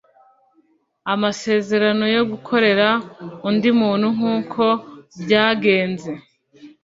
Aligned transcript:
Amasezerano 1.13 2.03
yo 2.15 2.23
gukorera 2.31 2.87
undi 3.49 3.69
muntu 3.79 4.07
nkuko 4.17 4.63
byagenze 5.23 6.11